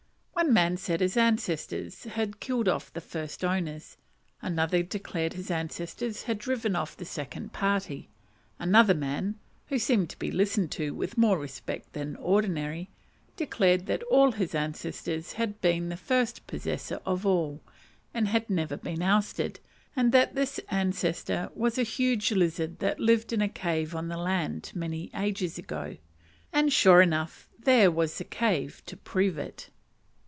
[0.33, 3.97] One man said his ancestors had killed off the first owners;
[4.41, 8.09] another declared his ancestors had driven off the second party;
[8.57, 9.35] another man,
[9.67, 12.89] who seemed to be listened to with more respect than ordinary,
[13.35, 14.01] declared that
[14.37, 17.61] his ancestor had been the first possessor of all,
[18.11, 19.59] and had never been ousted,
[19.95, 24.17] and that this ancestor was a huge lizard that lived in a cave on the
[24.17, 25.97] land many ages ago:
[26.51, 29.69] and, sure enough, there was the cave to prove it.